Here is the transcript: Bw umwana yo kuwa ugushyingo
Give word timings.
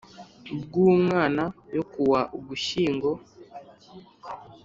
Bw 0.61 0.71
umwana 0.89 1.43
yo 1.75 1.83
kuwa 1.91 2.21
ugushyingo 2.37 3.09